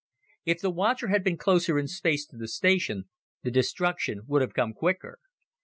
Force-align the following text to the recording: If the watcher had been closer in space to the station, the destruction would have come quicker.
If 0.45 0.61
the 0.61 0.71
watcher 0.71 1.09
had 1.09 1.23
been 1.23 1.37
closer 1.37 1.77
in 1.77 1.87
space 1.87 2.25
to 2.25 2.35
the 2.35 2.47
station, 2.47 3.07
the 3.43 3.51
destruction 3.51 4.21
would 4.25 4.41
have 4.41 4.55
come 4.55 4.73
quicker. 4.73 5.19